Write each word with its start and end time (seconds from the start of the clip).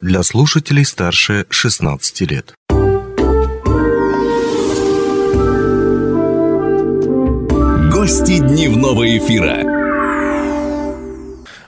для 0.00 0.22
слушателей 0.22 0.84
старше 0.84 1.46
16 1.48 2.20
лет. 2.30 2.52
Гости 7.90 8.38
дневного 8.38 9.16
эфира. 9.16 9.74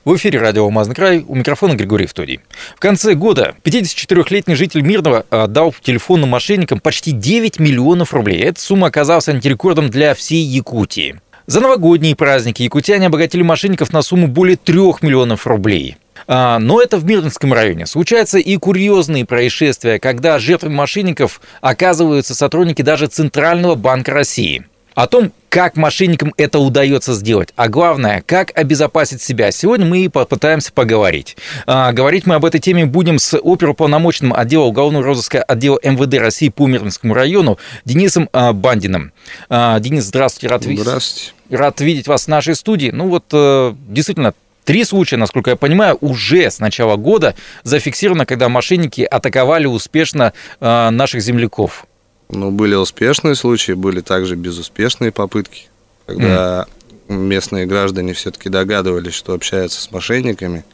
В 0.05 0.15
эфире 0.17 0.41
радио 0.41 0.65
«Алмазный 0.65 0.95
край» 0.95 1.25
у 1.27 1.35
микрофона 1.35 1.75
Григорий 1.75 2.07
Втодий. 2.07 2.41
В 2.77 2.81
конце 2.81 3.15
года 3.15 3.55
54-летний 3.65 4.55
житель 4.57 4.83
Мирного 4.83 5.25
отдал 5.31 5.75
телефонным 5.81 6.29
мошенникам 6.29 6.81
почти 6.81 7.13
9 7.13 7.59
миллионов 7.59 8.13
рублей. 8.13 8.43
Эта 8.43 8.61
сумма 8.61 8.89
оказалась 8.89 9.29
антирекордом 9.29 9.89
для 9.89 10.15
всей 10.15 10.43
Якутии. 10.43 11.19
За 11.47 11.61
новогодние 11.61 12.15
праздники 12.15 12.63
якутяне 12.63 13.07
обогатили 13.07 13.43
мошенников 13.43 13.91
на 13.91 14.03
сумму 14.03 14.29
более 14.29 14.59
3 14.59 14.77
миллионов 15.01 15.47
рублей. 15.47 15.97
А, 16.29 16.59
но 16.59 16.81
это 16.81 16.99
в 16.99 17.05
Мирнинском 17.07 17.53
районе. 17.53 17.87
Случаются 17.87 18.39
и 18.39 18.57
курьезные 18.59 19.25
происшествия, 19.25 19.99
когда 19.99 20.39
жертвами 20.39 20.75
мошенников 20.75 21.41
оказываются 21.63 22.35
сотрудники 22.35 22.83
даже 22.83 23.07
Центрального 23.07 23.75
банка 23.75 24.13
России. 24.13 24.67
О 24.95 25.07
том, 25.07 25.33
как 25.49 25.77
мошенникам 25.77 26.35
это 26.37 26.59
удается 26.59 27.15
сделать, 27.15 27.51
а 27.55 27.69
главное, 27.69 28.23
как 28.27 28.51
обезопасить 28.59 29.23
себя, 29.23 29.53
сегодня 29.53 29.87
мы 29.87 30.01
и 30.01 30.09
попытаемся 30.09 30.73
поговорить. 30.73 31.37
А, 31.67 31.93
говорить 31.93 32.27
мы 32.27 32.35
об 32.35 32.45
этой 32.45 32.59
теме 32.59 32.85
будем 32.85 33.21
с 33.21 33.39
оперуполномоченным 33.39 34.35
отдела 34.35 34.65
уголовного 34.65 35.05
розыска 35.05 35.41
отдела 35.41 35.79
МВД 35.85 36.19
России 36.19 36.49
по 36.49 36.67
Мирнинскому 36.67 37.15
району 37.15 37.59
Денисом 37.85 38.29
а, 38.33 38.53
Бандиным. 38.53 39.13
А, 39.49 39.79
Денис, 39.79 40.05
здравствуйте, 40.05 40.49
рад 40.53 40.67
видеть. 40.67 40.83
Здравствуйте. 40.83 41.33
Рад 41.51 41.81
видеть 41.81 42.09
вас 42.09 42.25
в 42.25 42.29
нашей 42.29 42.57
студии. 42.57 42.91
Ну 42.91 43.09
вот, 43.09 43.25
э, 43.33 43.75
действительно, 43.89 44.35
Три 44.69 44.85
случая, 44.85 45.17
насколько 45.17 45.49
я 45.49 45.57
понимаю, 45.57 45.97
уже 46.03 46.51
с 46.51 46.59
начала 46.59 46.97
года 46.97 47.35
зафиксировано, 47.63 48.27
когда 48.27 48.51
мошенники 48.51 49.01
атаковали 49.01 49.65
успешно 49.65 50.35
э, 50.61 50.91
наших 50.91 51.23
земляков. 51.23 51.87
Ну, 52.29 52.51
были 52.51 52.75
успешные 52.75 53.35
случаи, 53.35 53.73
были 53.73 54.03
также 54.03 54.37
безуспешные 54.37 55.11
попытки, 55.11 55.69
когда 56.05 56.67
mm. 57.09 57.17
местные 57.17 57.65
граждане 57.65 58.13
все-таки 58.13 58.51
догадывались, 58.51 59.15
что 59.15 59.33
общаются 59.33 59.81
с 59.81 59.91
мошенниками 59.91 60.67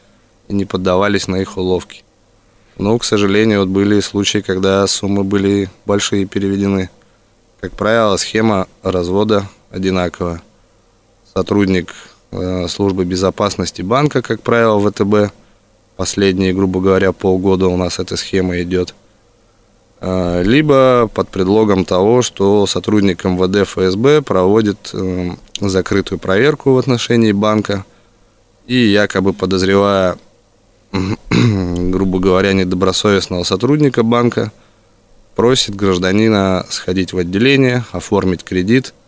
и 0.48 0.54
не 0.54 0.64
поддавались 0.64 1.28
на 1.28 1.36
их 1.36 1.56
уловки. 1.56 2.02
Но, 2.76 2.98
к 2.98 3.04
сожалению, 3.04 3.60
вот 3.60 3.68
были 3.68 4.00
случаи, 4.00 4.38
когда 4.38 4.84
суммы 4.88 5.22
были 5.22 5.70
большие 5.86 6.26
переведены. 6.26 6.90
Как 7.60 7.70
правило, 7.74 8.16
схема 8.16 8.66
развода 8.82 9.48
одинаковая. 9.70 10.42
Сотрудник 11.32 11.94
службы 12.68 13.04
безопасности 13.04 13.82
банка, 13.82 14.22
как 14.22 14.42
правило, 14.42 14.80
ВТБ. 14.80 15.32
Последние, 15.96 16.52
грубо 16.52 16.80
говоря, 16.80 17.12
полгода 17.12 17.68
у 17.68 17.76
нас 17.76 17.98
эта 17.98 18.16
схема 18.16 18.60
идет. 18.60 18.94
Э, 20.00 20.42
либо 20.42 21.08
под 21.14 21.28
предлогом 21.28 21.84
того, 21.84 22.22
что 22.22 22.66
сотрудник 22.66 23.24
МВД 23.24 23.68
ФСБ 23.68 24.22
проводит 24.22 24.90
э, 24.92 25.30
закрытую 25.60 26.18
проверку 26.18 26.72
в 26.72 26.78
отношении 26.78 27.32
банка 27.32 27.84
и 28.66 28.76
якобы 28.76 29.32
подозревая, 29.32 30.18
грубо 31.30 32.18
говоря, 32.18 32.52
недобросовестного 32.52 33.44
сотрудника 33.44 34.02
банка, 34.02 34.50
просит 35.36 35.76
гражданина 35.76 36.66
сходить 36.68 37.12
в 37.12 37.18
отделение, 37.18 37.84
оформить 37.92 38.42
кредит– 38.42 38.94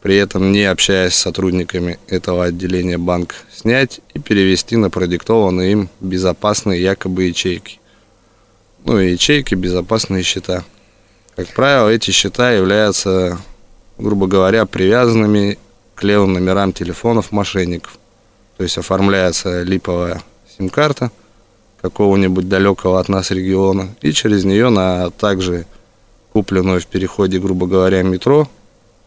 при 0.00 0.16
этом 0.16 0.52
не 0.52 0.64
общаясь 0.64 1.14
с 1.14 1.18
сотрудниками 1.18 1.98
этого 2.06 2.44
отделения 2.44 2.98
банка, 2.98 3.36
снять 3.52 4.00
и 4.14 4.18
перевести 4.18 4.76
на 4.76 4.90
продиктованные 4.90 5.72
им 5.72 5.88
безопасные 6.00 6.82
якобы 6.82 7.24
ячейки. 7.24 7.80
Ну 8.84 9.00
и 9.00 9.12
ячейки, 9.12 9.54
безопасные 9.54 10.22
счета. 10.22 10.64
Как 11.36 11.48
правило, 11.48 11.88
эти 11.88 12.10
счета 12.10 12.52
являются, 12.52 13.38
грубо 13.98 14.26
говоря, 14.26 14.66
привязанными 14.66 15.58
к 15.94 16.04
левым 16.04 16.34
номерам 16.34 16.72
телефонов 16.72 17.32
мошенников. 17.32 17.98
То 18.56 18.62
есть 18.62 18.78
оформляется 18.78 19.62
липовая 19.62 20.22
сим-карта 20.56 21.10
какого-нибудь 21.80 22.48
далекого 22.48 22.98
от 22.98 23.08
нас 23.08 23.30
региона, 23.30 23.88
и 24.00 24.12
через 24.12 24.44
нее 24.44 24.68
на 24.68 25.10
также 25.10 25.66
купленную 26.32 26.80
в 26.80 26.86
переходе, 26.86 27.38
грубо 27.38 27.66
говоря, 27.66 28.02
метро 28.02 28.48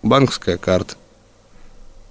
банковская 0.04 0.58
карта. 0.58 0.96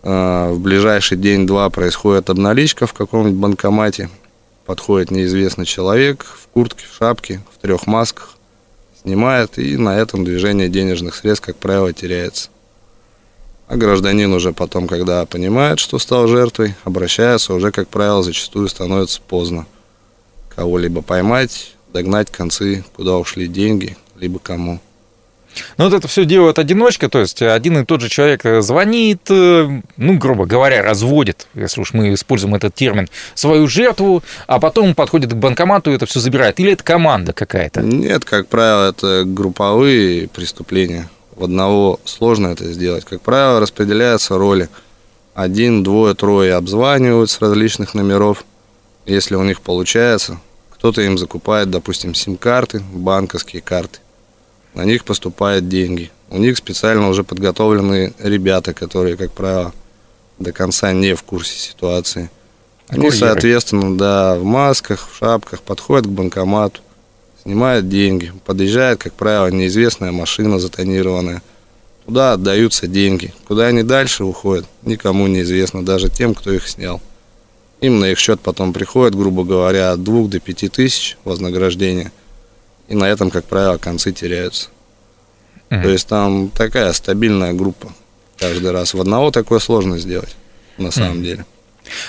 А, 0.03 0.53
в 0.53 0.61
ближайший 0.61 1.19
день-два 1.19 1.69
происходит 1.71 2.31
обналичка 2.31 2.87
в 2.87 2.93
каком-нибудь 2.93 3.39
банкомате. 3.39 4.09
Подходит 4.67 5.11
неизвестный 5.11 5.67
человек 5.67 6.25
в 6.25 6.49
куртке, 6.49 6.85
в 6.91 6.97
шапке, 6.97 7.41
в 7.53 7.59
трех 7.61 7.87
масках, 7.87 8.37
снимает, 9.03 9.59
и 9.59 9.77
на 9.77 9.99
этом 9.99 10.25
движение 10.25 10.69
денежных 10.69 11.15
средств, 11.15 11.47
как 11.47 11.57
правило, 11.57 11.93
теряется. 11.93 12.51
А 13.67 13.77
гражданин 13.77 14.33
уже 14.33 14.53
потом, 14.53 14.89
когда 14.89 15.25
понимает, 15.27 15.79
что 15.79 15.99
стал 15.99 16.27
жертвой, 16.27 16.75
обращается, 16.85 17.55
уже, 17.55 17.71
как 17.71 17.89
правило, 17.89 18.23
зачастую 18.23 18.69
становится 18.69 19.21
поздно. 19.21 19.67
Кого-либо 20.55 21.03
поймать, 21.03 21.77
догнать 21.93 22.31
концы, 22.31 22.85
куда 22.95 23.17
ушли 23.17 23.47
деньги, 23.47 23.97
либо 24.17 24.39
кому. 24.39 24.81
Но 25.77 25.85
вот 25.85 25.95
это 25.95 26.09
все 26.09 26.25
делает 26.25 26.59
одиночка, 26.59 27.09
то 27.09 27.21
есть 27.21 27.43
один 27.43 27.79
и 27.79 27.85
тот 27.85 28.01
же 28.01 28.09
человек 28.09 28.43
звонит, 28.61 29.23
э, 29.31 29.81
ну, 29.97 30.19
грубо 30.19 30.47
говоря, 30.47 30.83
разводит, 30.83 31.47
если 31.55 31.81
уж 31.81 31.93
мы 31.93 32.15
используем 32.15 32.55
этот 32.55 32.75
термин, 32.75 33.09
свою 33.35 33.67
жертву, 33.67 34.23
а 34.47 34.61
потом 34.61 34.95
подходит 34.95 35.33
к 35.33 35.37
банкомату 35.37 35.91
и 35.91 35.95
это 35.95 36.07
все 36.07 36.21
забирает. 36.21 36.61
Или 36.61 36.73
это 36.73 36.85
команда 36.85 37.33
какая-то? 37.33 37.81
Нет, 37.81 38.25
как 38.25 38.49
правило, 38.49 38.91
это 38.91 39.25
групповые 39.25 40.29
преступления. 40.29 41.09
В 41.35 41.45
одного 41.45 42.01
сложно 42.05 42.49
это 42.49 42.71
сделать. 42.71 43.05
Как 43.05 43.23
правило, 43.23 43.61
распределяются 43.61 44.37
роли. 44.37 44.69
Один, 45.35 45.83
двое, 45.83 46.15
трое 46.15 46.55
обзванивают 46.55 47.31
с 47.31 47.41
различных 47.41 47.95
номеров. 47.95 48.45
Если 49.07 49.37
у 49.37 49.43
них 49.43 49.63
получается, 49.63 50.39
кто-то 50.71 51.01
им 51.01 51.17
закупает, 51.17 51.71
допустим, 51.71 52.15
сим-карты, 52.15 52.83
банковские 52.93 53.63
карты 53.63 54.01
на 54.75 54.85
них 54.85 55.05
поступают 55.05 55.69
деньги. 55.69 56.11
У 56.31 56.39
них 56.39 56.57
специально 56.57 57.09
уже 57.09 57.25
подготовлены 57.25 58.13
ребята, 58.19 58.73
которые, 58.73 59.17
как 59.17 59.33
правило, 59.33 59.73
до 60.39 60.53
конца 60.53 60.93
не 60.93 61.15
в 61.15 61.23
курсе 61.23 61.59
ситуации. 61.59 62.31
Они, 62.89 63.07
Курьеры. 63.07 63.17
соответственно, 63.17 63.97
да, 63.97 64.37
в 64.37 64.45
масках, 64.45 65.09
в 65.11 65.17
шапках 65.17 65.63
подходят 65.63 66.07
к 66.07 66.11
банкомату, 66.11 66.81
снимают 67.43 67.89
деньги. 67.89 68.33
Подъезжает, 68.45 68.99
как 68.99 69.13
правило, 69.15 69.49
неизвестная 69.49 70.13
машина 70.13 70.59
затонированная. 70.59 71.43
Туда 72.07 72.33
отдаются 72.33 72.87
деньги. 72.87 73.35
Куда 73.47 73.67
они 73.67 73.83
дальше 73.83 74.25
уходят, 74.25 74.67
никому 74.83 75.27
не 75.27 75.43
известно, 75.43 75.85
даже 75.85 76.09
тем, 76.09 76.35
кто 76.35 76.53
их 76.53 76.69
снял. 76.69 77.01
Им 77.81 77.99
на 77.99 78.11
их 78.11 78.19
счет 78.19 78.41
потом 78.41 78.73
приходит, 78.73 79.17
грубо 79.17 79.45
говоря, 79.45 79.93
от 79.93 80.03
2 80.03 80.29
до 80.29 80.39
5 80.39 80.73
тысяч 80.73 81.17
вознаграждения– 81.25 82.13
и 82.91 82.95
на 82.95 83.05
этом, 83.05 83.31
как 83.31 83.45
правило, 83.47 83.79
концы 83.79 84.13
теряются. 84.13 84.69
Mm-hmm. 85.71 85.83
То 85.83 85.89
есть 85.89 86.07
там 86.09 86.49
такая 86.49 86.93
стабильная 86.93 87.53
группа 87.53 87.93
каждый 88.39 88.73
раз. 88.73 88.93
В 88.93 89.01
одного 89.01 89.31
такое 89.31 89.61
сложно 89.61 89.99
сделать, 89.99 90.37
на 90.77 90.91
самом 90.91 91.19
mm-hmm. 91.19 91.23
деле. 91.23 91.45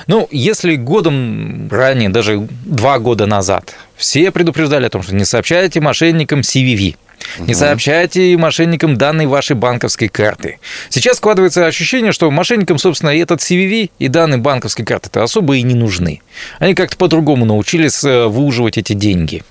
Ну, 0.07 0.27
если 0.31 0.75
годом 0.75 1.69
ранее, 1.71 2.09
даже 2.09 2.47
два 2.65 2.99
года 2.99 3.25
назад, 3.25 3.75
все 3.95 4.31
предупреждали 4.31 4.85
о 4.85 4.89
том, 4.89 5.03
что 5.03 5.15
не 5.15 5.25
сообщайте 5.25 5.79
мошенникам 5.81 6.41
CVV, 6.41 6.95
не 7.39 7.53
сообщайте 7.53 8.35
мошенникам 8.37 8.97
данные 8.97 9.27
вашей 9.27 9.55
банковской 9.55 10.07
карты. 10.07 10.59
Сейчас 10.89 11.17
складывается 11.17 11.65
ощущение, 11.65 12.11
что 12.11 12.29
мошенникам, 12.31 12.77
собственно, 12.77 13.11
и 13.11 13.19
этот 13.19 13.39
CVV, 13.39 13.91
и 13.97 14.07
данные 14.07 14.39
банковской 14.39 14.85
карты-то 14.85 15.23
особо 15.23 15.55
и 15.55 15.61
не 15.61 15.75
нужны. 15.75 16.21
Они 16.59 16.73
как-то 16.73 16.97
по-другому 16.97 17.45
научились 17.45 18.03
э, 18.03 18.25
выуживать 18.25 18.77
эти 18.77 18.93
деньги. 18.93 19.43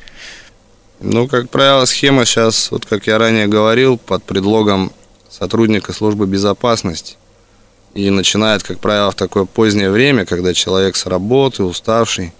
Ну, 1.02 1.28
как 1.28 1.48
правило, 1.48 1.86
схема 1.86 2.26
сейчас, 2.26 2.70
вот 2.70 2.84
как 2.84 3.06
я 3.06 3.16
ранее 3.16 3.46
говорил, 3.46 3.96
под 3.96 4.22
предлогом 4.22 4.92
сотрудника 5.30 5.94
службы 5.94 6.26
безопасности. 6.26 7.16
И 7.94 8.10
начинает, 8.10 8.62
как 8.62 8.80
правило, 8.80 9.10
в 9.10 9.14
такое 9.14 9.46
позднее 9.46 9.90
время, 9.90 10.26
когда 10.26 10.52
человек 10.52 10.96
с 10.96 11.06
работы, 11.06 11.64
уставший, 11.64 12.32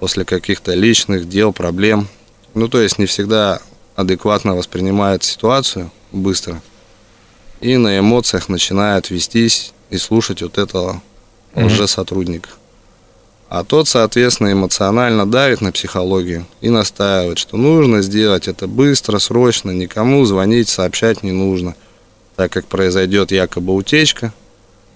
после 0.00 0.24
каких-то 0.24 0.74
личных 0.74 1.28
дел, 1.28 1.52
проблем. 1.52 2.08
Ну, 2.54 2.68
то 2.68 2.80
есть 2.80 2.98
не 2.98 3.06
всегда 3.06 3.60
адекватно 3.94 4.56
воспринимает 4.56 5.22
ситуацию 5.22 5.92
быстро. 6.10 6.60
И 7.60 7.76
на 7.76 7.98
эмоциях 8.00 8.48
начинает 8.48 9.10
вестись 9.10 9.72
и 9.90 9.98
слушать 9.98 10.42
вот 10.42 10.58
этого 10.58 11.00
mm-hmm. 11.54 11.66
лжесотрудника. 11.66 12.50
А 13.56 13.62
тот, 13.62 13.86
соответственно, 13.86 14.50
эмоционально 14.50 15.30
давит 15.30 15.60
на 15.60 15.70
психологию 15.70 16.44
и 16.60 16.70
настаивает, 16.70 17.38
что 17.38 17.56
нужно 17.56 18.02
сделать 18.02 18.48
это 18.48 18.66
быстро, 18.66 19.20
срочно, 19.20 19.70
никому 19.70 20.24
звонить, 20.24 20.68
сообщать 20.68 21.22
не 21.22 21.30
нужно, 21.30 21.76
так 22.34 22.50
как 22.50 22.66
произойдет 22.66 23.30
якобы 23.30 23.72
утечка, 23.72 24.34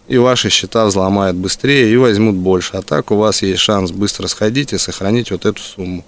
и 0.08 0.18
ваши 0.18 0.50
счета 0.50 0.86
взломают 0.86 1.36
быстрее 1.36 1.88
и 1.92 1.96
возьмут 1.96 2.34
больше. 2.34 2.76
А 2.76 2.82
так 2.82 3.12
у 3.12 3.16
вас 3.16 3.42
есть 3.42 3.60
шанс 3.60 3.92
быстро 3.92 4.26
сходить 4.26 4.72
и 4.72 4.78
сохранить 4.78 5.30
вот 5.30 5.46
эту 5.46 5.62
сумму. 5.62 6.04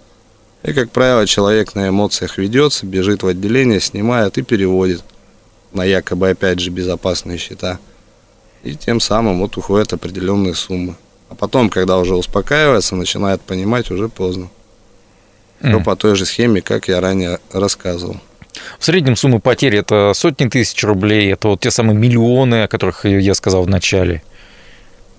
И, 0.65 0.73
как 0.73 0.91
правило, 0.91 1.29
человек 1.29 1.77
на 1.77 1.89
эмоциях 1.89 2.37
ведется, 2.37 2.85
бежит 2.85 3.23
в 3.23 3.29
отделение, 3.29 3.79
снимает 3.79 4.39
и 4.39 4.43
переводит 4.43 5.05
на 5.73 5.85
якобы, 5.85 6.31
опять 6.31 6.59
же, 6.59 6.73
безопасные 6.73 7.39
счета. 7.39 7.79
И 8.65 8.75
тем 8.75 8.99
самым 8.99 9.39
вот 9.39 9.57
уходят 9.57 9.93
определенные 9.93 10.57
суммы. 10.57 10.97
А 11.31 11.35
потом, 11.35 11.71
когда 11.71 11.99
уже 11.99 12.15
успокаивается, 12.15 12.97
начинает 12.97 13.41
понимать, 13.41 13.91
уже 13.91 14.09
поздно. 14.09 14.49
Все 15.61 15.69
Мгм. 15.77 15.85
по 15.85 15.97
той 15.97 16.17
же 16.17 16.27
схеме, 16.27 16.61
как 16.61 16.89
я 16.89 17.01
ранее 17.01 17.39
рассказывал. 17.53 18.17
В 18.79 18.85
среднем 18.85 19.15
суммы 19.17 19.41
потерь 19.41 19.77
это 19.77 20.13
сотни 20.15 20.49
тысяч 20.49 20.83
рублей, 20.85 21.33
это 21.33 21.49
вот 21.49 21.61
те 21.61 21.71
самые 21.71 21.97
миллионы, 21.97 22.65
о 22.65 22.69
которых 22.69 23.05
я 23.05 23.35
сказал 23.35 23.63
в 23.63 23.69
начале. 23.69 24.23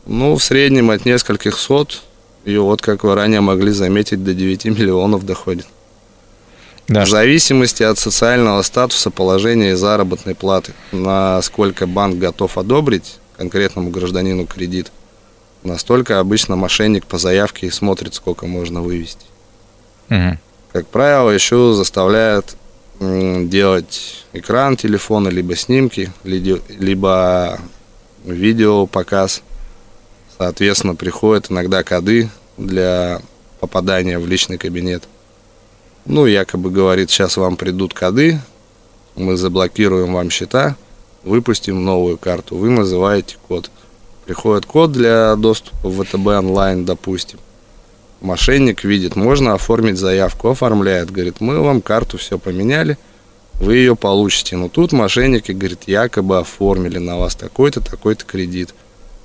Ну, 0.05 0.35
в 0.35 0.43
среднем 0.43 0.89
от 0.89 1.05
нескольких 1.05 1.57
сот, 1.57 2.01
и 2.43 2.57
вот, 2.57 2.81
как 2.81 3.03
вы 3.03 3.15
ранее 3.15 3.39
могли 3.41 3.71
заметить, 3.71 4.23
до 4.23 4.33
9 4.33 4.65
миллионов 4.65 5.25
доходит. 5.25 5.67
Да, 6.87 7.05
В 7.05 7.09
зависимости 7.09 7.83
от 7.83 7.97
социального 7.99 8.61
статуса, 8.63 9.11
положения 9.11 9.71
и 9.71 9.75
заработной 9.75 10.35
платы, 10.35 10.73
насколько 10.91 11.87
банк 11.87 12.17
готов 12.17 12.57
одобрить 12.57 13.19
конкретному 13.37 13.91
гражданину 13.91 14.45
кредит, 14.45 14.91
настолько 15.63 16.19
обычно 16.19 16.55
мошенник 16.55 17.05
по 17.05 17.17
заявке 17.17 17.71
смотрит, 17.71 18.13
сколько 18.13 18.47
можно 18.47 18.81
вывести. 18.81 19.25
Мгм. 20.09 20.39
Как 20.71 20.87
правило, 20.87 21.29
еще 21.29 21.73
заставляют 21.73 22.55
делать 22.99 24.25
экран 24.33 24.77
телефона, 24.77 25.29
либо 25.29 25.55
снимки, 25.55 26.11
либо 26.23 27.59
видео 28.23 28.85
показ. 28.85 29.41
Соответственно, 30.37 30.95
приходят 30.95 31.51
иногда 31.51 31.83
коды 31.83 32.29
для 32.57 33.21
попадания 33.59 34.19
в 34.19 34.27
личный 34.27 34.57
кабинет. 34.57 35.03
Ну, 36.05 36.25
якобы 36.25 36.71
говорит, 36.71 37.09
сейчас 37.09 37.37
вам 37.37 37.57
придут 37.57 37.93
коды, 37.93 38.39
мы 39.15 39.37
заблокируем 39.37 40.13
вам 40.13 40.29
счета, 40.29 40.75
выпустим 41.23 41.83
новую 41.83 42.17
карту. 42.17 42.55
Вы 42.55 42.69
называете 42.69 43.37
код. 43.47 43.69
Приходит 44.31 44.65
код 44.65 44.93
для 44.93 45.35
доступа 45.35 45.89
в 45.89 46.01
ВТБ 46.05 46.27
онлайн, 46.27 46.85
допустим. 46.85 47.37
Мошенник 48.21 48.85
видит, 48.85 49.17
можно 49.17 49.55
оформить 49.55 49.97
заявку, 49.97 50.47
оформляет, 50.47 51.11
говорит, 51.11 51.41
мы 51.41 51.59
вам 51.59 51.81
карту 51.81 52.17
все 52.17 52.39
поменяли, 52.39 52.97
вы 53.55 53.75
ее 53.75 53.97
получите. 53.97 54.55
Но 54.55 54.69
тут 54.69 54.93
мошенники, 54.93 55.51
говорит, 55.51 55.81
якобы 55.85 56.39
оформили 56.39 56.97
на 56.97 57.17
вас 57.17 57.35
такой-то, 57.35 57.81
такой-то 57.81 58.23
кредит. 58.23 58.73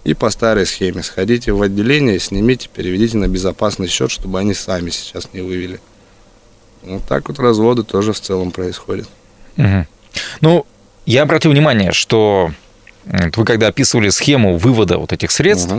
И 0.02 0.12
по 0.12 0.28
старой 0.28 0.66
схеме 0.66 1.04
сходите 1.04 1.52
в 1.52 1.62
отделение, 1.62 2.18
снимите, 2.18 2.68
переведите 2.68 3.16
на 3.16 3.28
безопасный 3.28 3.86
счет, 3.86 4.10
чтобы 4.10 4.40
они 4.40 4.54
сами 4.54 4.90
сейчас 4.90 5.28
не 5.32 5.40
вывели. 5.40 5.78
Вот 6.82 7.04
так 7.04 7.28
вот 7.28 7.38
разводы 7.38 7.84
тоже 7.84 8.12
в 8.12 8.20
целом 8.20 8.50
происходят. 8.50 9.08
Мгм. 9.54 9.86
Ну, 10.40 10.66
я 11.04 11.22
обратил 11.22 11.52
внимание, 11.52 11.92
что 11.92 12.50
вы 13.06 13.44
когда 13.44 13.68
описывали 13.68 14.08
схему 14.10 14.56
вывода 14.56 14.98
вот 14.98 15.12
этих 15.12 15.30
средств, 15.30 15.72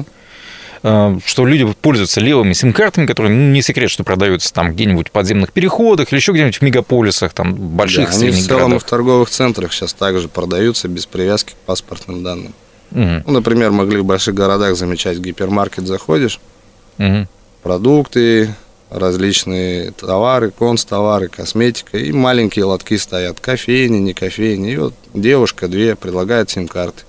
э, 0.84 1.18
что 1.26 1.46
люди 1.46 1.66
пользуются 1.82 2.22
левыми 2.22 2.54
сим-картами, 2.54 3.06
которые, 3.06 3.34
ну, 3.34 3.52
не 3.52 3.62
секрет, 3.62 3.90
что 3.90 4.04
продаются 4.04 4.54
там 4.54 4.72
где-нибудь 4.74 5.10
в 5.10 5.12
подземных 5.12 5.52
переходах 5.52 6.12
или 6.12 6.20
еще 6.20 6.32
где-нибудь 6.32 6.58
в 6.58 6.62
мегаполисах, 6.62 7.34
там, 7.34 7.54
больших, 7.56 8.10
Да, 8.12 8.16
они 8.18 8.32
в 8.32 8.36
целом 8.46 8.60
городах. 8.72 8.82
в 8.84 8.86
торговых 8.90 9.30
центрах 9.30 9.74
сейчас 9.74 9.94
также 9.94 10.28
продаются 10.30 10.88
без 10.88 11.06
привязки 11.06 11.52
к 11.52 11.56
паспортным 11.66 12.24
данным. 12.24 12.54
Мгм. 12.92 13.24
Ну, 13.26 13.34
например, 13.34 13.72
могли 13.72 13.98
в 14.00 14.06
больших 14.06 14.34
городах 14.36 14.76
замечать, 14.78 15.18
в 15.18 15.22
гипермаркет 15.22 15.86
заходишь, 15.88 16.40
Мгм. 16.98 17.28
продукты, 17.64 18.56
различные 18.90 19.92
товары, 19.92 20.52
констовары, 20.52 21.28
косметика, 21.28 21.98
и 21.98 22.12
маленькие 22.14 22.64
лотки 22.66 22.96
стоят, 22.98 23.40
кофейни, 23.42 23.98
не 23.98 24.14
кофейни, 24.14 24.72
и 24.72 24.78
вот 24.78 24.94
девушка 25.14 25.68
две 25.68 25.96
предлагает 25.98 26.50
сим-карты. 26.50 27.04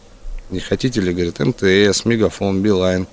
Не 0.51 0.61
хотите 0.61 1.01
ли, 1.01 1.13
говорит, 1.13 1.39
МТС, 1.39 2.05
Мегафон, 2.05 2.63
Билайн. 2.63 3.07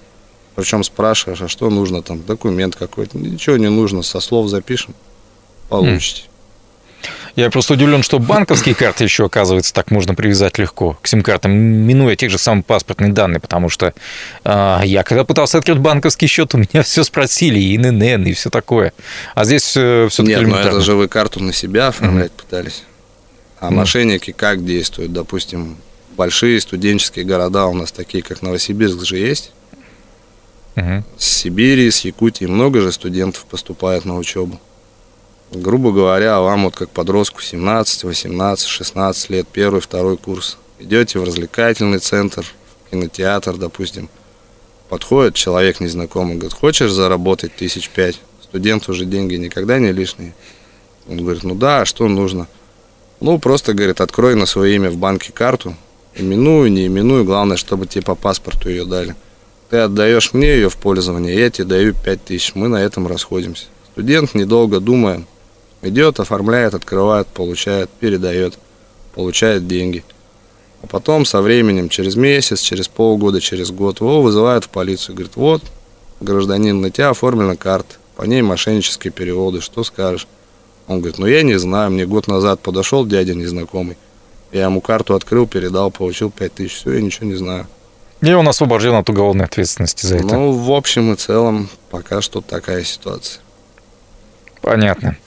Причем 0.56 0.84
спрашиваешь, 0.84 1.42
а 1.42 1.48
что 1.50 1.70
нужно 1.70 2.02
там, 2.02 2.24
документ 2.24 2.76
какой-то, 2.76 3.18
ничего 3.18 3.58
не 3.58 3.70
нужно, 3.70 4.04
со 4.04 4.22
слов 4.22 4.48
запишем, 4.48 4.96
получите. 5.68 6.24
Я 7.36 7.50
просто 7.50 7.74
удивлен, 7.74 8.02
что 8.02 8.18
банковские 8.20 8.74
карты 8.76 9.04
еще, 9.04 9.26
оказывается, 9.26 9.74
так 9.74 9.92
можно 9.92 10.16
привязать 10.16 10.58
легко 10.58 10.98
к 11.02 11.08
сим-картам, 11.08 11.52
минуя 11.52 12.16
тех 12.16 12.32
же 12.32 12.38
самых 12.38 12.66
паспортные 12.66 13.12
данные, 13.12 13.42
потому 13.42 13.68
что 13.68 13.94
а, 14.46 14.82
я 14.86 15.04
когда 15.04 15.26
пытался 15.26 15.58
открыть 15.58 15.80
банковский 15.80 16.28
счет, 16.28 16.56
у 16.56 16.60
меня 16.60 16.82
все 16.84 17.04
спросили, 17.04 17.60
и 17.60 17.76
ИНН, 17.76 18.28
и 18.28 18.34
все 18.34 18.50
такое. 18.50 18.94
А 19.36 19.44
здесь 19.44 19.64
все-таки 19.64 20.24
Нет, 20.24 20.48
но 20.48 20.58
это 20.58 20.80
же 20.80 20.96
вы 20.96 21.10
карту 21.10 21.44
на 21.44 21.52
себя 21.52 21.88
оформлять 21.88 22.32
пытались. 22.32 22.84
А 23.60 23.70
Ну. 23.70 23.78
мошенники 23.78 24.32
как 24.32 24.64
действуют? 24.64 25.12
Допустим, 25.12 25.78
большие 26.16 26.60
студенческие 26.62 27.26
города 27.26 27.68
у 27.68 27.74
нас 27.74 27.92
такие, 27.92 28.24
как 28.24 28.42
Новосибирск 28.42 29.04
же 29.04 29.18
есть. 29.18 29.52
С 30.76 31.26
Сибири, 31.26 31.90
с 31.90 32.02
Якутии 32.02 32.46
много 32.46 32.82
же 32.82 32.92
студентов 32.92 33.46
поступает 33.46 34.04
на 34.06 34.18
учебу. 34.18 34.60
Грубо 35.52 35.92
говоря, 35.92 36.42
вам 36.42 36.66
вот 36.66 36.76
как 36.76 36.90
подростку 36.90 37.42
17, 37.42 38.04
18, 38.04 38.68
16 38.68 39.30
лет, 39.30 39.48
первый, 39.48 39.80
второй 39.80 40.18
курс. 40.18 40.58
Идете 40.80 41.20
в 41.20 41.24
развлекательный 41.24 42.00
центр, 42.00 42.46
в 42.86 42.92
кинотеатр, 42.92 43.56
допустим. 43.56 44.10
Подходит 44.90 45.36
человек 45.36 45.80
незнакомый, 45.80 46.36
говорит, 46.36 46.54
хочешь 46.54 46.92
заработать 46.92 47.56
тысяч 47.56 47.90
пять? 47.90 48.20
Студент 48.44 48.90
уже 48.90 49.06
деньги 49.06 49.36
никогда 49.36 49.80
не 49.80 49.92
лишние. 49.92 50.34
Он 51.08 51.18
говорит, 51.18 51.44
ну 51.44 51.56
да, 51.56 51.82
а 51.82 51.86
что 51.86 52.08
нужно? 52.08 52.48
Ну, 53.22 53.40
просто, 53.40 53.74
говорит, 53.74 54.02
открой 54.02 54.36
на 54.36 54.46
свое 54.46 54.76
имя 54.76 54.90
в 54.90 54.98
банке 54.98 55.32
карту, 55.32 55.76
именую, 56.16 56.72
не 56.72 56.88
именую, 56.88 57.26
главное, 57.26 57.58
чтобы 57.58 57.88
тебе 57.88 58.04
по 58.04 58.16
паспорту 58.16 58.70
ее 58.70 58.86
дали. 58.86 59.16
Ты 59.70 59.78
отдаешь 59.78 60.34
мне 60.34 60.56
ее 60.56 60.70
в 60.70 60.78
пользование, 60.78 61.38
я 61.38 61.50
тебе 61.50 61.66
даю 61.66 61.94
5 61.94 62.24
тысяч, 62.24 62.54
мы 62.56 62.68
на 62.68 62.78
этом 62.78 63.08
расходимся. 63.08 63.66
Студент, 63.92 64.34
недолго 64.34 64.80
думая, 64.80 65.26
идет, 65.82 66.20
оформляет, 66.20 66.74
открывает, 66.74 67.28
получает, 67.28 67.90
передает, 67.90 68.58
получает 69.14 69.68
деньги. 69.68 70.04
А 70.82 70.88
потом 70.88 71.26
со 71.26 71.42
временем, 71.42 71.90
через 71.90 72.16
месяц, 72.16 72.62
через 72.62 72.88
полгода, 72.88 73.42
через 73.42 73.72
год, 73.72 74.02
его 74.02 74.22
вызывают 74.22 74.66
в 74.66 74.70
полицию. 74.70 75.16
Говорит, 75.16 75.36
вот, 75.36 75.64
гражданин, 76.22 76.80
на 76.80 76.92
тебя 76.92 77.10
оформлена 77.10 77.56
карта, 77.56 77.96
по 78.16 78.24
ней 78.24 78.42
мошеннические 78.42 79.12
переводы, 79.12 79.62
что 79.62 79.84
скажешь? 79.84 80.28
Он 80.88 81.00
говорит, 81.00 81.18
ну 81.18 81.26
я 81.26 81.42
не 81.42 81.58
знаю, 81.58 81.92
мне 81.92 82.06
год 82.06 82.28
назад 82.28 82.60
подошел 82.60 83.06
дядя 83.06 83.34
незнакомый, 83.34 83.98
я 84.56 84.66
ему 84.66 84.82
карту 84.82 85.16
открыл, 85.16 85.48
передал, 85.48 85.92
получил 85.92 86.32
5 86.32 86.54
тысяч, 86.54 86.76
все, 86.76 86.94
я 86.94 87.02
ничего 87.02 87.28
не 87.28 87.36
знаю. 87.36 87.68
И 88.22 88.32
он 88.32 88.48
освобожден 88.48 88.96
от 88.96 89.10
уголовной 89.10 89.46
ответственности 89.46 90.06
за 90.06 90.18
это. 90.18 90.26
Ну, 90.28 90.52
в 90.54 90.72
общем 90.72 91.14
и 91.14 91.16
целом, 91.16 91.70
пока 91.90 92.22
что 92.22 92.42
такая 92.42 92.84
ситуация. 92.84 93.42
Понятно. 94.62 95.18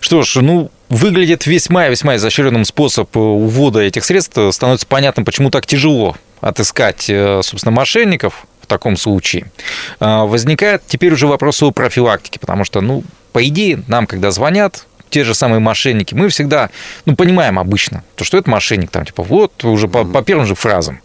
Что 0.00 0.22
ж, 0.22 0.36
ну, 0.36 0.70
выглядит 0.88 1.46
весьма-весьма 1.46 2.16
изощренным 2.16 2.64
способ 2.64 3.16
э, 3.16 3.18
увода 3.18 3.80
этих 3.80 4.04
средств. 4.04 4.38
Становится 4.52 4.86
понятно, 4.86 5.24
почему 5.24 5.50
так 5.50 5.66
тяжело 5.66 6.16
отыскать, 6.40 7.08
э, 7.08 7.40
собственно, 7.42 7.74
мошенников 7.74 8.46
в 8.60 8.66
таком 8.66 8.96
случае. 8.96 9.50
А, 9.98 10.24
Возникает 10.26 10.82
теперь 10.86 11.12
уже 11.12 11.26
вопрос 11.26 11.62
о 11.62 11.70
профилактике, 11.72 12.38
потому 12.38 12.64
что, 12.64 12.80
ну, 12.80 13.02
по 13.32 13.44
идее, 13.48 13.82
нам, 13.88 14.06
когда 14.06 14.30
звонят, 14.30 14.86
те 15.14 15.22
же 15.22 15.32
самые 15.32 15.60
мошенники, 15.60 16.12
мы 16.12 16.28
всегда, 16.28 16.70
ну, 17.06 17.14
понимаем 17.14 17.56
обычно, 17.60 18.02
то, 18.16 18.24
что 18.24 18.36
это 18.36 18.50
мошенник, 18.50 18.90
там, 18.90 19.04
типа, 19.06 19.22
вот, 19.22 19.62
уже 19.64 19.86
по, 19.86 20.04
по 20.04 20.22
первым 20.22 20.44
же 20.44 20.56
фразам. 20.56 21.00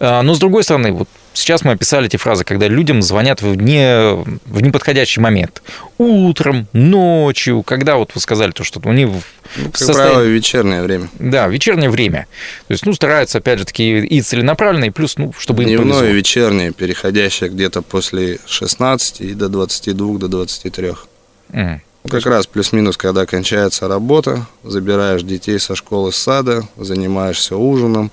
А, 0.00 0.20
Но, 0.20 0.34
с 0.34 0.38
другой 0.38 0.64
стороны, 0.64 0.92
вот 0.92 1.08
сейчас 1.32 1.64
мы 1.64 1.72
описали 1.72 2.06
эти 2.06 2.18
фразы, 2.18 2.44
когда 2.44 2.68
людям 2.68 3.00
звонят 3.00 3.40
в, 3.40 3.54
не, 3.56 4.12
в 4.44 4.60
неподходящий 4.60 5.20
момент. 5.22 5.62
Утром, 5.96 6.66
ночью, 6.74 7.62
когда 7.62 7.96
вот 7.96 8.10
вы 8.14 8.20
сказали, 8.20 8.50
то, 8.50 8.64
что 8.64 8.82
они 8.84 9.06
в 9.06 9.14
Ну, 9.56 9.64
как 9.64 9.78
состоянии- 9.78 10.12
правило, 10.14 10.28
вечернее 10.30 10.82
время. 10.82 11.08
Да, 11.18 11.48
вечернее 11.48 11.88
время. 11.88 12.26
То 12.68 12.72
есть, 12.74 12.84
ну, 12.84 12.92
стараются, 12.92 13.38
опять 13.38 13.60
же, 13.60 13.64
такие 13.64 14.04
и 14.06 14.20
целенаправленно, 14.20 14.84
и 14.84 14.90
плюс, 14.90 15.16
ну, 15.16 15.32
чтобы 15.38 15.62
им 15.62 15.70
Дневное 15.70 15.92
повезло. 15.94 16.06
и 16.08 16.12
вечернее, 16.12 16.70
переходящее 16.72 17.48
где-то 17.48 17.80
после 17.80 18.38
16 18.46 19.22
и 19.22 19.32
до 19.32 19.48
22, 19.48 20.18
до 20.18 20.28
23. 20.28 21.08
Мгм. 21.48 21.80
Ну, 22.04 22.10
Как 22.10 22.26
раз 22.26 22.46
плюс-минус, 22.46 22.98
когда 22.98 23.24
кончается 23.24 23.88
работа, 23.88 24.46
забираешь 24.62 25.22
детей 25.22 25.58
со 25.58 25.74
школы, 25.74 26.12
с 26.12 26.16
сада, 26.16 26.68
занимаешься 26.76 27.56
ужином, 27.56 28.10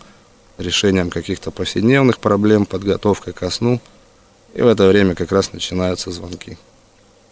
решением 0.57 1.10
каких-то 1.10 1.51
повседневных 1.51 2.19
проблем, 2.19 2.65
подготовкой 2.65 3.33
ко 3.33 3.50
сну. 3.50 3.81
И 4.53 4.62
в 4.62 4.67
это 4.67 4.88
время 4.88 5.13
как 5.13 5.33
раз 5.33 5.51
начинаются 5.51 6.10
звонки. 6.10 6.57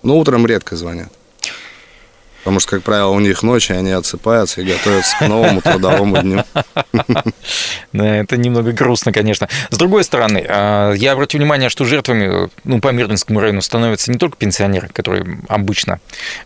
Но 0.03 0.17
утром 0.17 0.45
редко 0.45 0.75
звонят. 0.75 1.13
Потому 2.49 2.61
что, 2.61 2.71
как 2.71 2.81
правило, 2.81 3.09
у 3.09 3.19
них 3.19 3.43
ночи, 3.43 3.73
они 3.73 3.91
отсыпаются 3.91 4.61
и 4.61 4.65
готовятся 4.65 5.15
к 5.19 5.27
новому 5.27 5.61
трудовому 5.61 6.17
дню. 6.17 6.43
Да, 7.93 8.15
это 8.15 8.37
немного 8.37 8.71
грустно, 8.71 9.11
конечно. 9.11 9.47
С 9.69 9.77
другой 9.77 10.03
стороны, 10.03 10.45
а, 10.47 10.93
я 10.93 11.11
обратил 11.11 11.39
внимание, 11.39 11.69
что 11.69 11.85
жертвами 11.85 12.49
ну, 12.63 12.81
по 12.81 12.89
Мирнинскому 12.89 13.39
району 13.39 13.61
становятся 13.61 14.11
не 14.11 14.17
только 14.17 14.37
пенсионеры, 14.37 14.87
которые 14.89 15.39
обычно 15.47 15.99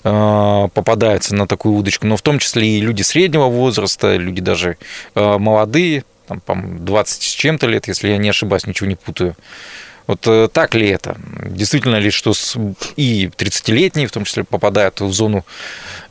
а, 0.03 0.67
попадаются 0.69 1.35
на 1.35 1.47
такую 1.47 1.75
удочку, 1.75 2.05
но 2.07 2.17
в 2.17 2.21
том 2.21 2.39
числе 2.39 2.67
и 2.67 2.81
люди 2.81 3.01
среднего 3.01 3.45
возраста, 3.45 4.15
люди 4.15 4.41
даже 4.41 4.77
а, 5.15 5.37
молодые, 5.37 6.03
там, 6.27 6.41
по 6.41 6.55
20 6.55 7.21
с 7.21 7.25
чем-то 7.25 7.67
лет, 7.67 7.87
если 7.87 8.09
я 8.09 8.17
не 8.17 8.29
ошибаюсь, 8.29 8.65
ничего 8.65 8.89
не 8.89 8.95
путаю. 8.95 9.35
Вот 10.07 10.27
э, 10.27 10.49
так 10.51 10.75
ли 10.75 10.87
это? 10.89 11.17
Действительно 11.45 11.97
ли, 11.97 12.11
что 12.11 12.33
и 12.95 13.27
30-летние, 13.27 14.07
в 14.07 14.11
том 14.11 14.25
числе, 14.25 14.43
попадают 14.43 14.99
в 15.01 15.11
зону 15.11 15.45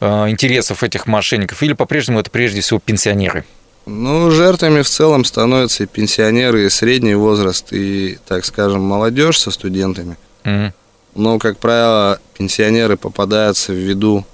э, 0.01 0.29
интересов 0.31 0.83
этих 0.83 1.07
мошенников, 1.07 1.63
или 1.63 1.75
по-прежнему 1.75 2.21
это 2.21 2.31
прежде 2.31 2.61
всего 2.61 2.81
пенсионеры? 2.81 3.45
Ну, 3.85 4.31
жертвами 4.31 4.83
в 4.83 4.89
целом 4.89 5.25
становятся 5.25 5.83
и 5.83 5.87
пенсионеры, 5.87 6.67
и 6.67 6.71
средний 6.71 7.15
возраст, 7.15 7.73
и, 7.73 8.19
так 8.27 8.45
скажем, 8.45 8.83
молодежь 8.83 9.41
со 9.41 9.51
студентами. 9.51 10.17
Угу. 10.45 10.73
Но, 11.15 11.39
как 11.39 11.59
правило, 11.59 12.19
пенсионеры 12.39 12.97
попадаются 12.97 13.73
в 13.73 13.77
виду, 13.77 14.25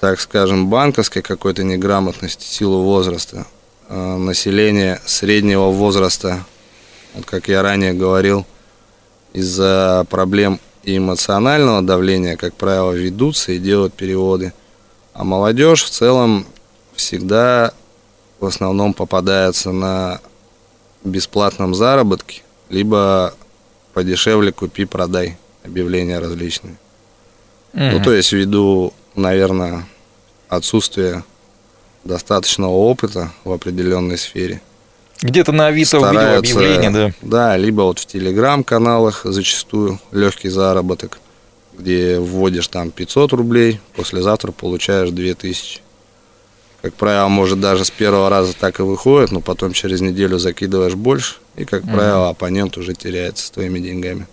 так 0.00 0.20
скажем, 0.20 0.68
банковской 0.68 1.22
какой-то 1.22 1.64
неграмотности, 1.64 2.44
силу 2.44 2.82
возраста. 2.82 3.46
А 3.88 4.16
население 4.16 5.00
среднего 5.06 5.70
возраста 5.70 6.44
как 7.24 7.48
я 7.48 7.62
ранее 7.62 7.92
говорил, 7.92 8.46
из-за 9.32 10.06
проблем 10.10 10.60
эмоционального 10.84 11.82
давления, 11.82 12.36
как 12.36 12.54
правило, 12.54 12.92
ведутся 12.92 13.52
и 13.52 13.58
делают 13.58 13.94
переводы. 13.94 14.52
А 15.12 15.24
молодежь 15.24 15.84
в 15.84 15.90
целом 15.90 16.46
всегда 16.94 17.72
в 18.40 18.46
основном 18.46 18.94
попадается 18.94 19.72
на 19.72 20.20
бесплатном 21.04 21.74
заработке, 21.74 22.42
либо 22.68 23.34
подешевле 23.94 24.52
купи-продай 24.52 25.36
объявления 25.64 26.18
различные. 26.18 26.76
Mm-hmm. 27.72 27.90
Ну, 27.92 28.02
то 28.02 28.12
есть 28.12 28.32
ввиду, 28.32 28.92
наверное, 29.14 29.86
отсутствия 30.48 31.24
достаточного 32.04 32.70
опыта 32.70 33.32
в 33.44 33.52
определенной 33.52 34.16
сфере– 34.16 34.62
где-то 35.20 35.52
на 35.52 35.66
Авито 35.66 36.00
увидел 36.00 36.38
объявление, 36.38 36.90
да. 36.90 37.12
Да, 37.22 37.56
либо 37.56 37.82
вот 37.82 37.98
в 37.98 38.06
телеграм-каналах 38.06 39.22
зачастую 39.24 40.00
легкий 40.12 40.48
заработок, 40.48 41.18
где 41.76 42.18
вводишь 42.18 42.68
там 42.68 42.90
500 42.90 43.32
рублей, 43.32 43.80
послезавтра 43.96 44.52
получаешь 44.52 45.10
2000. 45.10 45.80
Как 46.82 46.94
правило, 46.94 47.26
может 47.26 47.58
даже 47.58 47.84
с 47.84 47.90
первого 47.90 48.30
раза 48.30 48.54
так 48.54 48.78
и 48.78 48.82
выходит, 48.82 49.32
но 49.32 49.40
потом 49.40 49.72
через 49.72 50.00
неделю 50.00 50.38
закидываешь 50.38 50.94
больше, 50.94 51.36
и, 51.56 51.64
как 51.64 51.82
угу. 51.82 51.92
правило, 51.92 52.28
оппонент 52.28 52.76
уже 52.76 52.94
теряется 52.94 53.46
с 53.46 53.50
твоими 53.50 53.80
деньгами. 53.80 54.28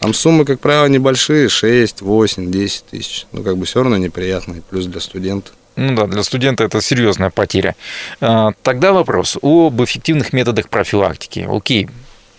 Там 0.00 0.14
суммы, 0.14 0.44
как 0.44 0.58
правило, 0.58 0.86
небольшие, 0.86 1.48
6, 1.48 2.00
8, 2.00 2.50
10 2.50 2.84
тысяч. 2.86 3.26
Но 3.30 3.44
как 3.44 3.56
бы 3.56 3.64
все 3.64 3.84
равно 3.84 3.96
неприятно, 3.96 4.60
плюс 4.68 4.86
для 4.86 5.00
студента. 5.00 5.52
Ну 5.76 5.94
да, 5.94 6.06
для 6.06 6.22
студента 6.22 6.64
это 6.64 6.80
серьезная 6.80 7.30
потеря. 7.30 7.74
А, 8.20 8.52
тогда 8.62 8.92
вопрос 8.92 9.38
об 9.40 9.82
эффективных 9.82 10.32
методах 10.32 10.68
профилактики. 10.68 11.46
Окей, 11.50 11.88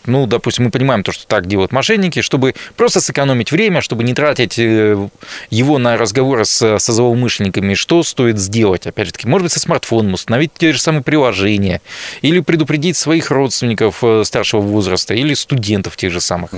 ну, 0.05 0.27
допустим, 0.27 0.65
мы 0.65 0.71
понимаем 0.71 1.03
то, 1.03 1.11
что 1.11 1.25
так 1.25 1.47
делают 1.47 1.71
мошенники, 1.71 2.21
чтобы 2.21 2.55
просто 2.75 2.99
сэкономить 2.99 3.51
время, 3.51 3.81
чтобы 3.81 4.03
не 4.03 4.13
тратить 4.13 4.59
э, 4.59 5.09
его 5.49 5.77
на 5.77 5.97
разговоры 5.97 6.45
с, 6.45 6.79
со 6.79 6.93
злоумышленниками, 6.93 7.73
что 7.73 8.03
стоит 8.03 8.37
сделать? 8.37 8.85
Опять 8.85 9.07
же 9.07 9.13
таки, 9.13 9.27
может 9.27 9.45
быть, 9.45 9.53
со 9.53 9.59
смартфоном 9.61 10.13
установить 10.13 10.51
те 10.57 10.73
же 10.73 10.81
самые 10.81 11.03
приложения, 11.03 11.81
или 12.21 12.41
предупредить 12.41 12.97
своих 12.97 13.31
родственников 13.31 14.03
э, 14.03 14.23
старшего 14.25 14.61
возраста, 14.61 15.13
или 15.13 15.33
студентов 15.33 15.95
тех 15.95 16.11
же 16.11 16.19
самых. 16.19 16.51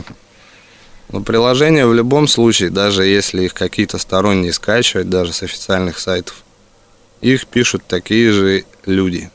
Ну, 1.09 1.21
приложения 1.21 1.85
в 1.85 1.93
любом 1.93 2.27
случае, 2.27 2.71
даже 2.71 3.05
если 3.05 3.43
их 3.43 3.53
какие-то 3.53 3.99
сторонние 3.99 4.53
скачивать, 4.53 5.07
даже 5.07 5.33
с 5.33 5.43
официальных 5.43 5.99
сайтов, 5.99 6.44
их 7.21 7.47
пишут 7.47 7.83
такие 7.87 8.31
же 8.31 8.65
люди. 8.85 9.29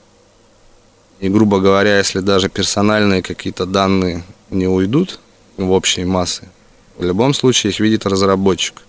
И, 1.21 1.29
грубо 1.29 1.61
говоря, 1.61 1.99
если 1.99 2.21
даже 2.21 2.49
персональные 2.49 3.23
какие-то 3.23 3.67
данные 3.67 4.23
не 4.49 4.67
уйдут 4.67 5.21
в 5.57 5.71
общей 5.71 6.05
массы, 6.05 6.49
в 6.97 7.05
любом 7.05 7.35
случае 7.35 7.73
их 7.73 7.81
видит 7.81 8.07
разработчик. 8.07 8.83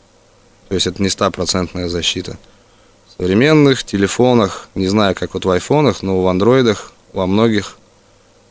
То 0.70 0.76
есть 0.76 0.88
это 0.88 1.02
не 1.02 1.10
стопроцентная 1.10 1.90
защита. 1.90 2.38
В 3.08 3.22
современных 3.22 3.84
телефонах, 3.84 4.70
не 4.76 4.88
знаю, 4.88 5.16
как 5.16 5.34
вот 5.34 5.46
в 5.46 5.50
айфонах, 5.50 6.02
но 6.02 6.22
в 6.22 6.28
андроидах, 6.28 6.94
во 7.12 7.28
многих 7.28 7.78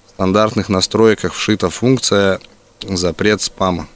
стандартных 0.08 0.68
настройках 0.68 1.32
вшита 1.32 1.70
функция 1.70 2.40
запрет 2.82 3.40
спама. 3.40 3.88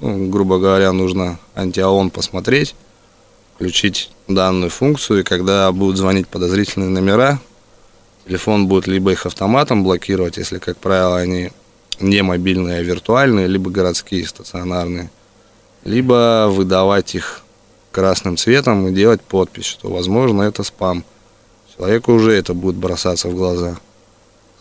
Ну, 0.00 0.28
грубо 0.28 0.58
говоря, 0.58 0.92
нужно 0.92 1.38
антиаон 1.54 2.10
посмотреть, 2.10 2.74
включить 3.60 4.10
данную 4.26 4.70
функцию, 4.70 5.20
и 5.20 5.22
когда 5.22 5.70
будут 5.70 5.98
звонить 5.98 6.26
подозрительные 6.26 6.88
номера, 6.88 7.38
телефон 8.26 8.68
будет 8.68 8.86
либо 8.86 9.12
их 9.12 9.26
автоматом 9.26 9.84
блокировать, 9.84 10.38
если, 10.38 10.58
как 10.58 10.78
правило, 10.78 11.18
они 11.18 11.50
не 12.00 12.22
мобильные, 12.22 12.78
а 12.78 12.82
виртуальные, 12.82 13.48
либо 13.48 13.70
городские, 13.70 14.26
стационарные, 14.26 15.10
либо 15.84 16.48
выдавать 16.50 17.14
их 17.14 17.42
красным 17.92 18.38
цветом 18.38 18.88
и 18.88 18.92
делать 18.92 19.20
подпись, 19.20 19.66
что, 19.66 19.90
возможно, 19.90 20.40
это 20.40 20.62
спам. 20.62 21.04
Человеку 21.76 22.14
уже 22.14 22.32
это 22.32 22.54
будет 22.54 22.76
бросаться 22.76 23.28
в 23.28 23.34
глаза. 23.34 23.76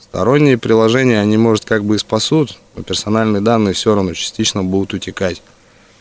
Сторонние 0.01 0.57
приложения, 0.57 1.21
они, 1.21 1.37
может, 1.37 1.63
как 1.63 1.85
бы 1.85 1.95
и 1.95 1.99
спасут, 1.99 2.57
но 2.75 2.83
персональные 2.83 3.39
данные 3.39 3.75
все 3.75 3.95
равно 3.95 4.13
частично 4.13 4.61
будут 4.61 4.93
утекать 4.93 5.41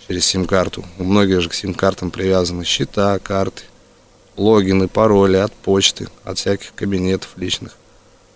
через 0.08 0.24
сим-карту. 0.24 0.84
У 0.98 1.04
многих 1.04 1.42
же 1.42 1.48
к 1.50 1.54
сим-картам 1.54 2.10
привязаны 2.10 2.64
счета, 2.64 3.18
карты, 3.18 3.62
логины, 4.36 4.88
пароли 4.88 5.36
от 5.36 5.52
почты, 5.52 6.08
от 6.24 6.38
всяких 6.38 6.74
кабинетов 6.74 7.30
личных. 7.36 7.76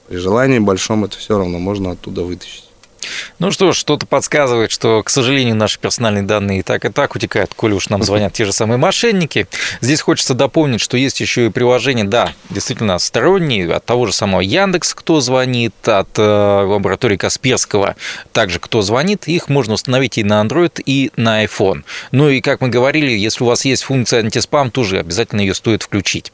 При 0.06 0.18
желании 0.18 0.58
большом 0.58 1.04
это 1.04 1.16
все 1.16 1.38
равно 1.38 1.58
можно 1.58 1.92
оттуда 1.92 2.22
вытащить. 2.22 2.68
Ну 3.38 3.50
что 3.50 3.72
ж, 3.72 3.76
что-то 3.76 4.06
подсказывает, 4.06 4.70
что, 4.70 5.02
к 5.02 5.10
сожалению, 5.10 5.56
наши 5.56 5.78
персональные 5.78 6.22
данные 6.22 6.60
и 6.60 6.62
так 6.62 6.84
и 6.84 6.88
так 6.88 7.14
утекают, 7.14 7.52
коли 7.54 7.72
уж 7.74 7.88
нам 7.88 8.02
звонят 8.02 8.32
те 8.32 8.44
же 8.44 8.52
самые 8.52 8.78
мошенники. 8.78 9.46
Здесь 9.80 10.00
хочется 10.00 10.34
дополнить, 10.34 10.80
что 10.80 10.96
есть 10.96 11.20
еще 11.20 11.46
и 11.46 11.50
приложение, 11.50 12.04
да, 12.04 12.32
действительно, 12.50 12.98
сторонние, 12.98 13.72
от 13.72 13.84
того 13.84 14.06
же 14.06 14.12
самого 14.12 14.40
Яндекс, 14.40 14.94
кто 14.94 15.20
звонит, 15.20 15.74
от 15.86 16.18
э, 16.18 16.22
лаборатории 16.22 17.16
Касперского, 17.16 17.96
также 18.32 18.58
кто 18.58 18.82
звонит, 18.82 19.26
их 19.28 19.48
можно 19.48 19.74
установить 19.74 20.18
и 20.18 20.24
на 20.24 20.42
Android, 20.42 20.80
и 20.84 21.10
на 21.16 21.44
iPhone. 21.44 21.82
Ну 22.12 22.28
и, 22.28 22.40
как 22.40 22.60
мы 22.60 22.68
говорили, 22.68 23.10
если 23.10 23.44
у 23.44 23.46
вас 23.46 23.64
есть 23.64 23.82
функция 23.82 24.20
антиспам, 24.20 24.70
тоже 24.70 24.98
обязательно 24.98 25.40
ее 25.40 25.54
стоит 25.54 25.82
включить. 25.82 26.32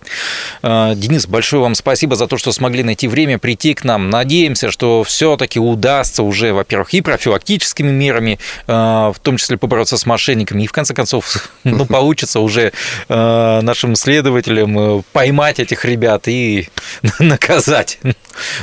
Э, 0.62 0.92
Денис, 0.94 1.26
большое 1.26 1.62
вам 1.62 1.75
спасибо 1.75 2.16
за 2.16 2.26
то, 2.26 2.37
что 2.37 2.52
смогли 2.52 2.82
найти 2.82 3.08
время 3.08 3.38
прийти 3.38 3.75
к 3.75 3.84
нам. 3.84 4.10
Надеемся, 4.10 4.70
что 4.70 5.02
все-таки 5.04 5.58
удастся 5.58 6.22
уже 6.22 6.52
во-первых, 6.58 6.92
и 6.94 7.00
профилактическими 7.00 7.90
мерами, 7.90 8.38
э, 8.66 8.72
в 8.72 9.16
том 9.22 9.36
числе 9.36 9.56
побороться 9.56 9.96
с 9.96 10.06
мошенниками, 10.06 10.64
и 10.64 10.66
в 10.66 10.72
конце 10.72 10.94
концов, 10.94 11.48
ну, 11.64 11.86
получится 11.86 12.40
уже 12.40 12.72
э, 13.08 13.60
нашим 13.62 13.94
следователям 13.94 14.78
э, 14.78 15.02
поймать 15.12 15.60
этих 15.60 15.84
ребят 15.84 16.28
и 16.28 16.68
наказать. 17.18 17.98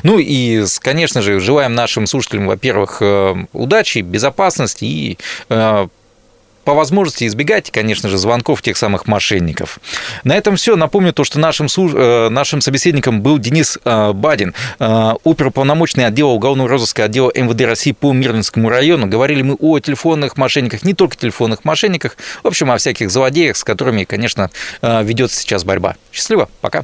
Ну 0.03 0.19
и, 0.19 0.63
конечно 0.79 1.21
же, 1.21 1.39
желаем 1.39 1.73
нашим 1.73 2.07
слушателям, 2.07 2.47
во-первых, 2.47 3.01
удачи, 3.53 3.99
безопасности 3.99 4.85
и 4.85 5.17
по 6.65 6.74
возможности 6.74 7.25
избегайте, 7.25 7.72
конечно 7.72 8.10
же, 8.10 8.17
звонков 8.17 8.62
тех 8.62 8.75
самых 8.75 9.07
мошенников. 9.07 9.79
На 10.24 10.36
этом 10.36 10.57
все. 10.57 10.75
Напомню 10.75 11.13
то, 11.13 11.24
что 11.24 11.39
нашим, 11.39 11.67
э, 11.67 12.29
нашим 12.29 12.60
собеседником 12.60 13.22
был 13.22 13.38
Денис 13.38 13.77
э, 13.86 14.12
Бадин, 14.13 14.53
э, 14.79 15.13
оперуполномоченный 15.24 16.07
отдела 16.07 16.29
уголовного 16.29 16.67
розыска 16.67 17.05
отдела 17.05 17.31
МВД 17.34 17.62
России 17.62 17.91
по 17.91 18.12
Мирнинскому 18.12 18.69
району. 18.69 19.07
Говорили 19.07 19.43
мы 19.43 19.55
о 19.55 19.79
телефонных 19.79 20.38
мошенниках, 20.38 20.84
не 20.84 20.93
только 20.93 21.15
телефонных 21.15 21.63
мошенниках, 21.63 22.17
в 22.43 22.48
общем, 22.48 22.72
о 22.72 22.77
всяких 22.77 23.12
злодеях, 23.12 23.55
с 23.55 23.63
которыми, 23.63 24.03
конечно, 24.03 24.50
ведется 24.81 25.39
сейчас 25.39 25.63
борьба. 25.63 25.95
Счастливо, 26.12 26.50
пока. 26.62 26.84